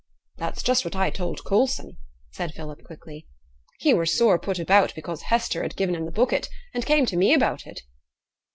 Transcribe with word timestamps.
'That's 0.37 0.63
just 0.63 0.83
what 0.83 0.95
I 0.95 1.11
told 1.11 1.45
Coulson!' 1.45 1.97
said 2.31 2.55
Philip, 2.55 2.83
quickly. 2.83 3.27
'He 3.77 3.93
were 3.93 4.07
sore 4.07 4.39
put 4.39 4.57
about 4.57 4.95
because 4.95 5.21
Hester 5.21 5.61
had 5.61 5.77
gi'en 5.77 5.93
him 5.93 6.05
the 6.05 6.11
bucket, 6.11 6.49
and 6.73 6.83
came 6.83 7.05
to 7.05 7.15
me 7.15 7.35
about 7.35 7.67
it.' 7.67 7.83